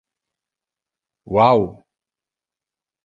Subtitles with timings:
[1.33, 1.85] Wow!